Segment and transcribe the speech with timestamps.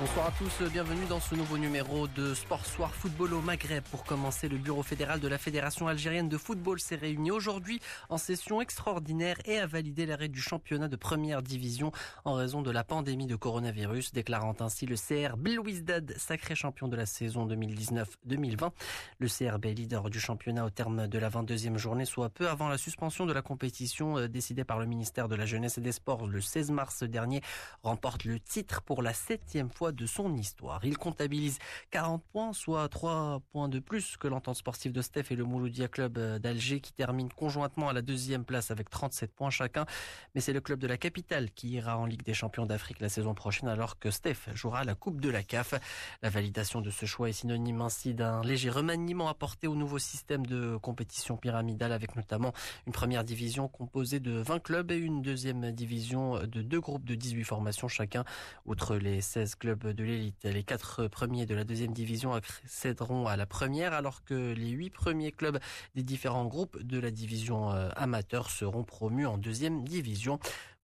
[0.00, 3.84] Bonsoir à tous, bienvenue dans ce nouveau numéro de Sport Soir Football au Maghreb.
[3.90, 8.16] Pour commencer, le bureau fédéral de la Fédération algérienne de football s'est réuni aujourd'hui en
[8.16, 11.92] session extraordinaire et a validé l'arrêt du championnat de première division
[12.24, 16.96] en raison de la pandémie de coronavirus, déclarant ainsi le CR Belouizdad sacré champion de
[16.96, 18.70] la saison 2019-2020.
[19.18, 22.78] Le CRB leader du championnat au terme de la 22e journée, soit peu avant la
[22.78, 26.26] suspension de la compétition euh, décidée par le ministère de la Jeunesse et des Sports
[26.26, 27.42] le 16 mars dernier,
[27.82, 30.84] remporte le titre pour la septième fois de son histoire.
[30.84, 31.58] Il comptabilise
[31.90, 35.88] 40 points, soit 3 points de plus que l'entente sportive de Steph et le Mouloudia
[35.88, 39.86] Club euh, d'Alger qui termine conjointement à la deuxième place avec 37 points chacun.
[40.34, 43.08] Mais c'est le club de la capitale qui ira en Ligue des champions d'Afrique la
[43.08, 45.74] saison prochaine alors que Steph jouera la Coupe de la CAF.
[46.22, 50.46] La validation de ce choix est synonyme ainsi d'un léger remaniement apporté au nouveau système
[50.46, 52.52] de compétition pyramidale avec notamment
[52.86, 57.14] une première division composée de 20 clubs et une deuxième division de deux groupes de
[57.14, 58.24] 18 formations chacun.
[58.66, 60.44] Outre les 16 clubs de l'élite.
[60.44, 64.90] Les quatre premiers de la deuxième division accéderont à la première, alors que les huit
[64.90, 65.58] premiers clubs
[65.94, 70.38] des différents groupes de la division euh, amateur seront promus en deuxième division.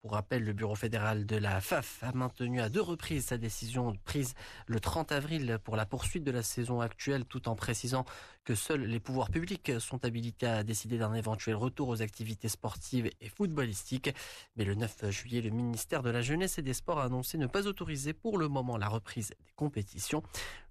[0.04, 3.96] Pour rappel, le bureau fédéral de la FAF a maintenu à deux reprises sa décision
[4.04, 4.34] prise
[4.66, 8.04] le 30 avril pour la poursuite de la saison actuelle tout en précisant
[8.44, 13.10] que seuls les pouvoirs publics sont habilités à décider d'un éventuel retour aux activités sportives
[13.22, 14.14] et footballistiques.
[14.56, 17.46] Mais le 9 juillet, le ministère de la Jeunesse et des Sports a annoncé ne
[17.46, 20.22] pas autoriser pour le moment la reprise des compétitions.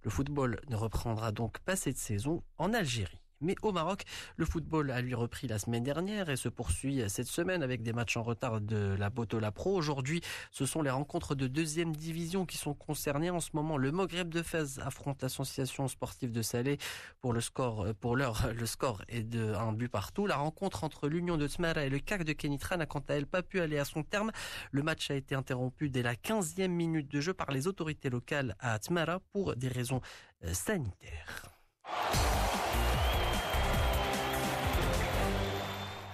[0.03, 3.22] Le football ne reprendra donc pas cette saison en Algérie.
[3.43, 4.03] Mais au Maroc,
[4.37, 7.93] le football a lui repris la semaine dernière et se poursuit cette semaine avec des
[7.93, 9.75] matchs en retard de la Botola Pro.
[9.75, 13.77] Aujourd'hui, ce sont les rencontres de deuxième division qui sont concernées en ce moment.
[13.77, 16.77] Le Moghreb de Fès affronte l'association sportive de Salé
[17.21, 20.27] pour le score, pour l'heure, le score est de un but partout.
[20.27, 23.27] La rencontre entre l'Union de Tmara et le CAC de Kenitra n'a quant à elle
[23.27, 24.31] pas pu aller à son terme.
[24.71, 28.55] Le match a été interrompu dès la 15e minute de jeu par les autorités locales
[28.59, 30.01] à Tmara pour des raisons
[30.43, 31.49] euh, sanitaires.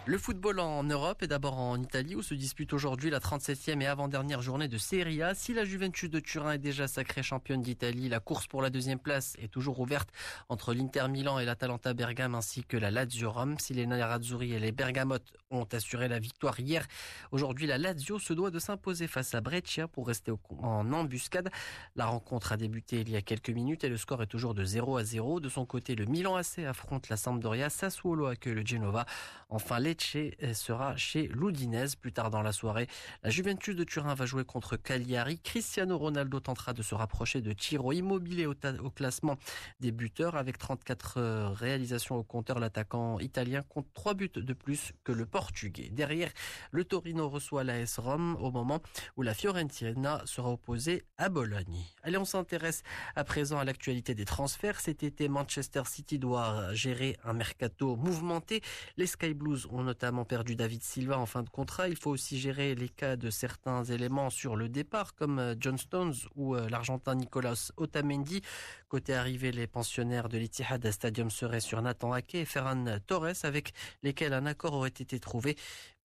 [0.10, 3.86] Le football en Europe et d'abord en Italie où se dispute aujourd'hui la 37e et
[3.86, 5.36] avant-dernière journée de Serie A.
[5.36, 8.98] Si la Juventus de Turin est déjà sacrée championne d'Italie, la course pour la deuxième
[8.98, 10.10] place est toujours ouverte
[10.50, 13.60] entre l'Inter Milan et l'Atalanta Bergame ainsi que la Lazio Rome.
[13.60, 16.88] Si les Nerazzurri et les Bergamotes ont assuré la victoire hier,
[17.32, 20.34] aujourd'hui la Lazio se doit de s'imposer face à Breccia pour rester
[20.64, 21.52] en embuscade.
[21.96, 24.64] La rencontre a débuté il y a quelques minutes et le score est toujours de
[24.64, 25.40] 0 à 0.
[25.40, 29.06] De son côté, le Milan AC affronte la Sampdoria, Sassuolo accueille le Genova.
[29.50, 32.88] Enfin, les sera chez l'Udinese plus tard dans la soirée.
[33.24, 35.40] La Juventus de Turin va jouer contre Cagliari.
[35.40, 39.38] Cristiano Ronaldo tentera de se rapprocher de Tiro Immobilier au, au classement
[39.80, 42.60] des buteurs avec 34 euh, réalisations au compteur.
[42.60, 45.90] L'attaquant italien compte 3 buts de plus que le portugais.
[45.90, 46.32] Derrière,
[46.72, 48.82] le Torino reçoit la S Rome au moment
[49.18, 51.84] où la Fiorentina sera opposée à Bologne.
[52.04, 52.84] Allez, on s'intéresse
[53.16, 54.80] à présent à l'actualité des transferts.
[54.80, 58.62] Cet été, Manchester City doit gérer un mercato mouvementé.
[58.98, 61.88] Les Sky Blues ont notamment perdu David Silva en fin de contrat.
[61.88, 65.78] Il faut aussi gérer les cas de certains éléments sur le départ, comme euh, John
[65.78, 68.42] Stones ou euh, l'Argentin Nicolas Otamendi.
[68.88, 73.74] Côté arrivée, les pensionnaires de l'Etihad Stadium seraient sur Nathan Ake et Ferran Torres, avec
[74.04, 75.56] lesquels un accord aurait été trouvé.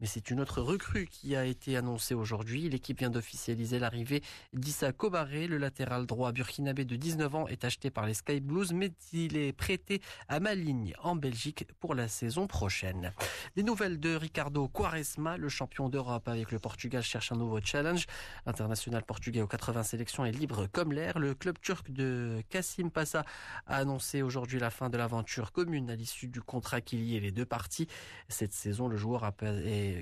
[0.04, 2.68] Mais c'est une autre recrue qui a été annoncée aujourd'hui.
[2.68, 4.22] L'équipe vient d'officialiser l'arrivée
[4.52, 8.74] d'Issa Kobaré, le latéral droit burkinabé de 19 ans, est acheté par les Sky Blues,
[8.74, 13.14] mais il est prêté à Maligne en Belgique pour la saison prochaine.
[13.56, 18.04] Des nouvelles de Ricardo Quaresma, le champion d'Europe avec le Portugal cherche un nouveau challenge.
[18.44, 21.18] L'international portugais aux 80 sélections est libre comme l'air.
[21.18, 23.24] Le club turc de Kassim Passa
[23.66, 27.32] a annoncé aujourd'hui la fin de l'aventure commune à l'issue du contrat qui liait les
[27.32, 27.88] deux parties.
[28.28, 29.24] Cette saison, le joueur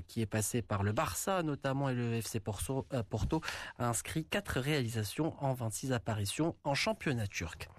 [0.01, 3.41] qui est passé par le Barça notamment et le FC Porto, euh, Porto
[3.77, 7.69] a inscrit quatre réalisations en 26 apparitions en championnat turc.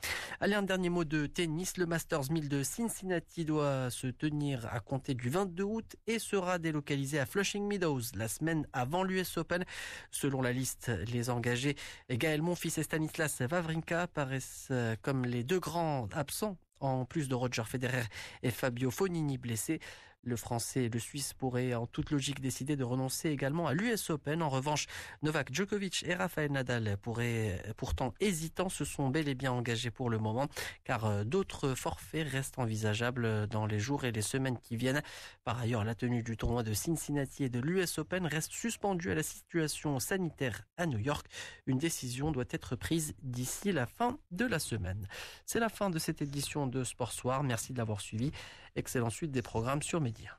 [0.41, 1.77] Allez, un dernier mot de tennis.
[1.77, 6.59] Le Masters 1000 de Cincinnati doit se tenir à compter du 22 août et sera
[6.59, 9.65] délocalisé à Flushing Meadows la semaine avant l'US Open.
[10.11, 11.77] Selon la liste, les engagés
[12.11, 17.35] Gaël Monfils et Stanislas Wawrinka paraissent euh, comme les deux grands absents en plus de
[17.35, 18.05] Roger Federer
[18.43, 19.81] et Fabio Fonini blessés.
[20.25, 24.11] Le Français et le Suisse pourraient en toute logique décider de renoncer également à l'US
[24.11, 24.43] Open.
[24.43, 24.87] En revanche,
[25.23, 30.11] Novak Djokovic et Rafael Nadal pourraient, pourtant hésitants, se sont bel et bien engagés pour
[30.11, 30.49] le moment,
[30.85, 35.03] car euh, d'autres forfaits restent envisageables dans les jours et les semaines qui viennent.
[35.45, 39.15] Par ailleurs, la tenue du tournoi de Cincinnati et de l'US Open reste suspendue à
[39.15, 41.27] la situation sanitaire à New York.
[41.67, 45.07] Une décision doit être prise d'ici la fin de la semaine.
[45.47, 47.43] C'est la fin de cette édition de Sport Soir.
[47.43, 48.33] Merci de l'avoir suivi.
[48.77, 50.39] Excellente suite des programmes sur Média.